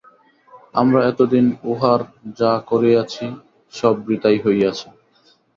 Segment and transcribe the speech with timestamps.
[0.73, 2.01] আমরা এতদিন উহার
[2.39, 3.25] যা করিয়াছি
[3.73, 4.87] সব বৃথাই হইয়াছে।